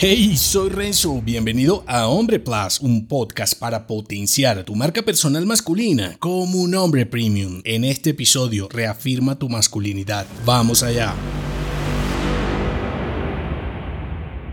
Hey, 0.00 0.36
soy 0.36 0.68
Renzo, 0.68 1.20
bienvenido 1.22 1.82
a 1.88 2.06
Hombre 2.06 2.38
Plus, 2.38 2.78
un 2.78 3.08
podcast 3.08 3.58
para 3.58 3.88
potenciar 3.88 4.62
tu 4.62 4.76
marca 4.76 5.02
personal 5.02 5.44
masculina 5.44 6.14
como 6.20 6.60
un 6.60 6.76
hombre 6.76 7.04
premium. 7.04 7.62
En 7.64 7.82
este 7.82 8.10
episodio, 8.10 8.68
reafirma 8.70 9.40
tu 9.40 9.48
masculinidad. 9.48 10.24
Vamos 10.44 10.84
allá. 10.84 11.16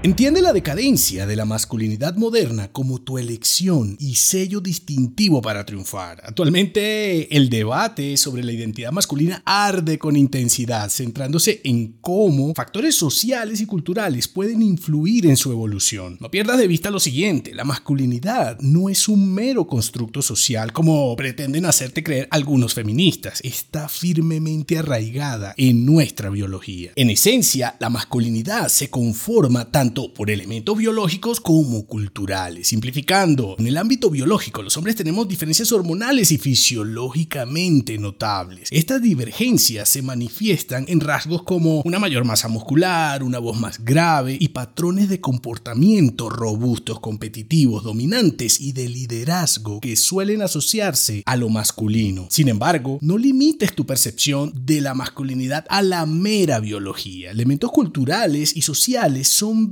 Entiende 0.05 0.40
la 0.40 0.54
decadencia 0.54 1.26
de 1.26 1.36
la 1.36 1.45
masculinidad 1.45 2.16
moderna 2.16 2.72
como 2.72 3.02
tu 3.02 3.18
elección 3.18 3.98
y 4.00 4.14
sello 4.14 4.59
distintivo 4.59 5.41
para 5.41 5.66
triunfar. 5.66 6.22
Actualmente 6.23 7.36
el 7.36 7.50
debate 7.50 8.16
sobre 8.16 8.44
la 8.44 8.52
identidad 8.52 8.91
masculina 8.91 9.41
arde 9.48 9.98
con 9.98 10.16
intensidad, 10.16 10.91
centrándose 10.91 11.59
en 11.64 11.94
cómo 12.02 12.54
factores 12.54 12.94
sociales 12.94 13.62
y 13.62 13.66
culturales 13.66 14.28
pueden 14.28 14.62
influir 14.62 15.26
en 15.26 15.38
su 15.38 15.52
evolución. 15.52 16.17
No 16.20 16.30
pierdas 16.30 16.59
de 16.59 16.67
vista 16.67 16.92
lo 16.92 17.00
siguiente, 17.00 17.56
la 17.56 17.64
masculinidad 17.64 18.59
no 18.59 18.90
es 18.90 19.08
un 19.08 19.34
mero 19.34 19.66
constructo 19.66 20.22
social 20.22 20.72
como 20.72 21.16
pretenden 21.16 21.66
hacerte 21.66 22.03
creer 22.03 22.28
algunos 22.30 22.75
feministas, 22.75 23.42
está 23.44 23.90
firmemente 23.90 24.78
arraigada 24.78 25.56
en 25.58 25.84
nuestra 25.84 26.30
biología. 26.30 26.92
En 26.95 27.09
esencia, 27.09 27.75
la 27.80 27.90
masculinidad 27.90 28.67
se 28.67 28.92
conforma 28.92 29.72
tanto 29.72 29.94
por 29.95 30.29
elementos 30.29 30.77
biológicos 30.77 31.39
como 31.39 31.85
culturales. 31.85 32.67
Simplificando, 32.67 33.55
en 33.57 33.67
el 33.67 33.77
ámbito 33.77 34.09
biológico 34.09 34.61
los 34.61 34.75
hombres 34.77 34.95
tenemos 34.95 35.27
diferencias 35.27 35.71
hormonales 35.71 36.31
y 36.31 36.38
fisiológicamente 36.38 37.97
notables. 37.97 38.67
Estas 38.71 39.01
divergencias 39.01 39.88
se 39.89 40.01
manifiestan 40.01 40.85
en 40.88 40.99
rasgos 40.99 41.43
como 41.43 41.81
una 41.81 41.99
mayor 41.99 42.25
masa 42.25 42.47
muscular, 42.47 43.23
una 43.23 43.39
voz 43.39 43.57
más 43.57 43.83
grave 43.83 44.38
y 44.39 44.49
patrones 44.49 45.07
de 45.07 45.21
comportamiento 45.21 46.29
robustos, 46.29 46.99
competitivos, 46.99 47.83
dominantes 47.83 48.59
y 48.59 48.73
de 48.73 48.89
liderazgo 48.89 49.79
que 49.79 49.95
suelen 49.95 50.41
asociarse 50.41 51.23
a 51.25 51.38
lo 51.38 51.49
masculino. 51.49 52.27
Sin 52.29 52.49
embargo, 52.49 52.99
no 53.01 53.17
limites 53.17 53.73
tu 53.73 53.85
percepción 53.85 54.51
de 54.66 54.81
la 54.81 54.93
masculinidad 54.93 55.66
a 55.69 55.81
la 55.81 56.05
mera 56.05 56.59
biología. 56.59 57.31
Elementos 57.31 57.71
culturales 57.71 58.55
y 58.55 58.61
sociales 58.61 59.29
son 59.29 59.71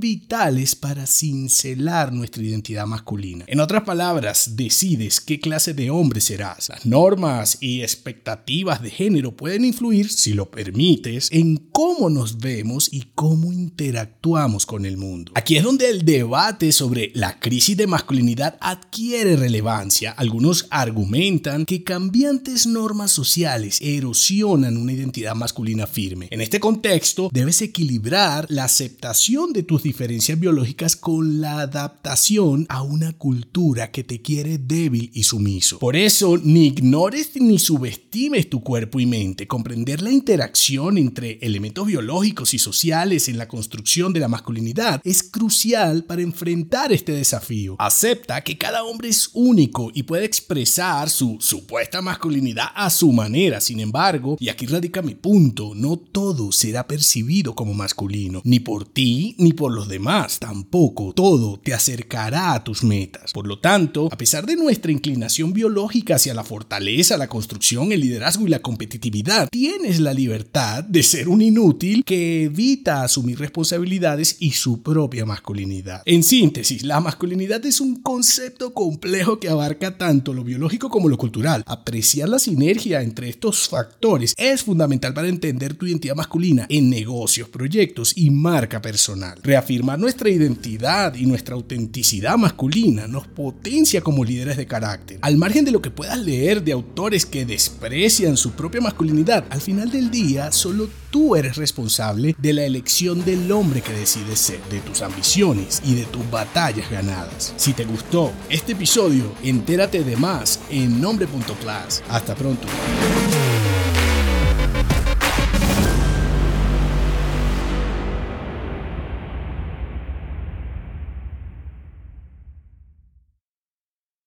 para 0.80 1.06
cincelar 1.06 2.12
nuestra 2.12 2.42
identidad 2.42 2.86
masculina. 2.86 3.44
En 3.48 3.60
otras 3.60 3.82
palabras, 3.82 4.56
decides 4.56 5.20
qué 5.20 5.40
clase 5.40 5.74
de 5.74 5.90
hombre 5.90 6.20
serás. 6.20 6.68
Las 6.68 6.86
normas 6.86 7.58
y 7.60 7.82
expectativas 7.82 8.82
de 8.82 8.90
género 8.90 9.36
pueden 9.36 9.64
influir, 9.64 10.10
si 10.10 10.32
lo 10.32 10.50
permites, 10.50 11.28
en 11.32 11.56
cómo 11.72 12.10
nos 12.10 12.38
vemos 12.38 12.88
y 12.92 13.04
cómo 13.14 13.52
interactuamos 13.52 14.66
con 14.66 14.86
el 14.86 14.96
mundo. 14.96 15.32
Aquí 15.34 15.56
es 15.56 15.62
donde 15.62 15.90
el 15.90 16.04
debate 16.04 16.72
sobre 16.72 17.10
la 17.14 17.38
crisis 17.38 17.76
de 17.76 17.86
masculinidad 17.86 18.56
adquiere 18.60 19.36
relevancia. 19.36 20.12
Algunos 20.12 20.66
argumentan 20.70 21.64
que 21.64 21.84
cambiantes 21.84 22.66
normas 22.66 23.10
sociales 23.10 23.78
erosionan 23.80 24.76
una 24.76 24.92
identidad 24.92 25.34
masculina 25.34 25.86
firme. 25.86 26.28
En 26.30 26.40
este 26.40 26.60
contexto, 26.60 27.30
debes 27.32 27.62
equilibrar 27.62 28.46
la 28.48 28.64
aceptación 28.64 29.52
de 29.52 29.62
tus 29.62 29.82
diferencias 29.82 30.03
diferencias 30.04 30.38
biológicas 30.38 30.96
con 30.96 31.40
la 31.40 31.60
adaptación 31.60 32.66
a 32.68 32.82
una 32.82 33.14
cultura 33.14 33.90
que 33.90 34.04
te 34.04 34.20
quiere 34.20 34.58
débil 34.58 35.10
y 35.14 35.22
sumiso. 35.22 35.78
Por 35.78 35.96
eso, 35.96 36.36
ni 36.36 36.66
ignores 36.66 37.30
ni 37.36 37.58
subestimes 37.58 38.50
tu 38.50 38.62
cuerpo 38.62 39.00
y 39.00 39.06
mente. 39.06 39.46
Comprender 39.46 40.02
la 40.02 40.10
interacción 40.10 40.98
entre 40.98 41.38
elementos 41.40 41.86
biológicos 41.86 42.52
y 42.52 42.58
sociales 42.58 43.30
en 43.30 43.38
la 43.38 43.48
construcción 43.48 44.12
de 44.12 44.20
la 44.20 44.28
masculinidad 44.28 45.00
es 45.04 45.22
crucial 45.22 46.04
para 46.04 46.20
enfrentar 46.20 46.92
este 46.92 47.12
desafío. 47.12 47.76
Acepta 47.78 48.42
que 48.42 48.58
cada 48.58 48.84
hombre 48.84 49.08
es 49.08 49.30
único 49.32 49.90
y 49.94 50.02
puede 50.02 50.26
expresar 50.26 51.08
su 51.08 51.38
supuesta 51.40 52.02
masculinidad 52.02 52.66
a 52.74 52.90
su 52.90 53.10
manera. 53.10 53.58
Sin 53.62 53.80
embargo, 53.80 54.36
y 54.38 54.50
aquí 54.50 54.66
radica 54.66 55.00
mi 55.00 55.14
punto, 55.14 55.72
no 55.74 55.96
todo 55.96 56.52
será 56.52 56.86
percibido 56.86 57.54
como 57.54 57.72
masculino, 57.72 58.42
ni 58.44 58.60
por 58.60 58.84
ti 58.84 59.34
ni 59.38 59.54
por 59.54 59.72
los 59.72 59.83
demás 59.88 60.38
tampoco 60.38 61.12
todo 61.14 61.58
te 61.58 61.74
acercará 61.74 62.54
a 62.54 62.64
tus 62.64 62.84
metas. 62.84 63.32
Por 63.32 63.46
lo 63.46 63.58
tanto, 63.58 64.08
a 64.10 64.16
pesar 64.16 64.46
de 64.46 64.56
nuestra 64.56 64.92
inclinación 64.92 65.52
biológica 65.52 66.16
hacia 66.16 66.34
la 66.34 66.44
fortaleza, 66.44 67.16
la 67.16 67.28
construcción, 67.28 67.92
el 67.92 68.00
liderazgo 68.00 68.46
y 68.46 68.50
la 68.50 68.60
competitividad, 68.60 69.48
tienes 69.50 70.00
la 70.00 70.14
libertad 70.14 70.84
de 70.84 71.02
ser 71.02 71.28
un 71.28 71.42
inútil 71.42 72.04
que 72.04 72.44
evita 72.44 73.02
asumir 73.02 73.38
responsabilidades 73.38 74.36
y 74.40 74.52
su 74.52 74.82
propia 74.82 75.24
masculinidad. 75.24 76.02
En 76.04 76.22
síntesis, 76.22 76.82
la 76.82 77.00
masculinidad 77.00 77.64
es 77.66 77.80
un 77.80 78.02
concepto 78.02 78.74
complejo 78.74 79.38
que 79.38 79.48
abarca 79.48 79.96
tanto 79.96 80.32
lo 80.32 80.44
biológico 80.44 80.90
como 80.90 81.08
lo 81.08 81.18
cultural. 81.18 81.62
Apreciar 81.66 82.28
la 82.28 82.38
sinergia 82.38 83.02
entre 83.02 83.28
estos 83.28 83.68
factores 83.68 84.34
es 84.36 84.62
fundamental 84.62 85.14
para 85.14 85.28
entender 85.28 85.74
tu 85.74 85.86
identidad 85.86 86.14
masculina 86.16 86.66
en 86.68 86.90
negocios, 86.90 87.48
proyectos 87.48 88.12
y 88.16 88.30
marca 88.30 88.80
personal. 88.80 89.40
Nuestra 89.82 90.30
identidad 90.30 91.14
y 91.14 91.26
nuestra 91.26 91.54
autenticidad 91.54 92.36
masculina 92.36 93.06
nos 93.06 93.26
potencia 93.26 94.00
como 94.00 94.24
líderes 94.24 94.56
de 94.56 94.66
carácter. 94.66 95.18
Al 95.22 95.36
margen 95.36 95.64
de 95.64 95.70
lo 95.70 95.82
que 95.82 95.90
puedas 95.90 96.18
leer 96.18 96.62
de 96.62 96.72
autores 96.72 97.26
que 97.26 97.44
desprecian 97.44 98.36
su 98.36 98.52
propia 98.52 98.80
masculinidad, 98.80 99.44
al 99.50 99.60
final 99.60 99.90
del 99.90 100.10
día 100.10 100.52
solo 100.52 100.88
tú 101.10 101.36
eres 101.36 101.56
responsable 101.56 102.34
de 102.38 102.52
la 102.52 102.64
elección 102.64 103.24
del 103.24 103.50
hombre 103.52 103.80
que 103.80 103.92
decides 103.92 104.38
ser, 104.38 104.60
de 104.70 104.80
tus 104.80 105.02
ambiciones 105.02 105.80
y 105.84 105.94
de 105.94 106.04
tus 106.04 106.28
batallas 106.30 106.90
ganadas. 106.90 107.54
Si 107.56 107.72
te 107.72 107.84
gustó 107.84 108.32
este 108.48 108.72
episodio, 108.72 109.32
entérate 109.42 110.04
de 110.04 110.16
más 110.16 110.60
en 110.70 111.00
nombre.class. 111.00 112.02
Hasta 112.08 112.34
pronto. 112.34 112.66